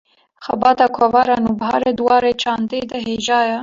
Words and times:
Xebata 0.45 0.85
Kovara 0.95 1.35
Nûbiharê, 1.43 1.91
di 1.97 2.03
warê 2.07 2.31
çandê 2.41 2.79
de 2.89 2.97
hêja 3.05 3.39
ye 3.49 3.57